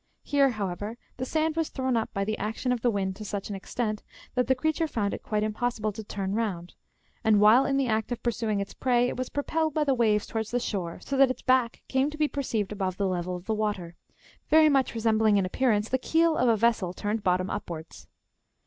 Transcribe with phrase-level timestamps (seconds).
[0.23, 3.49] Here, however, the sand was thrown up by the action of the wind to such
[3.51, 4.01] an extent,
[4.33, 6.73] that the creature found it quite impossible to turn round;
[7.23, 10.25] and while in the act of pursuing its prey, it was propelled by the waves
[10.25, 13.45] towards the shore, so that its back came to be perceived above the level of
[13.45, 13.95] the water,
[14.49, 18.07] very much resembling in appearance the keel of a vessel turned bottom upwards.